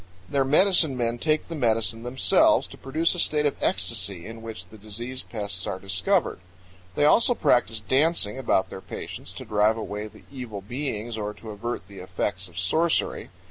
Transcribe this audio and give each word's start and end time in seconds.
Their 0.27 0.43
medicine 0.43 0.97
men 0.97 1.19
take 1.19 1.47
the 1.47 1.53
medicine 1.53 2.01
themselves 2.01 2.65
to 2.69 2.75
produce 2.79 3.13
a 3.13 3.19
state 3.19 3.45
of 3.45 3.55
ecstasy, 3.61 4.25
in 4.25 4.41
which 4.41 4.65
the 4.65 4.77
disease 4.79 5.21
pests 5.21 5.67
are 5.67 5.77
discovered. 5.77 6.39
They 6.95 7.05
also 7.05 7.35
practice 7.35 7.81
dancing 7.81 8.39
about 8.39 8.71
their 8.71 8.81
patients 8.81 9.31
to 9.33 9.45
drive 9.45 9.77
away 9.77 10.07
the 10.07 10.23
evil 10.31 10.61
beings 10.61 11.19
or 11.19 11.35
to 11.35 11.51
avert 11.51 11.87
the 11.87 11.99
effects 11.99 12.47
of 12.47 12.57
sorcery. 12.57 13.29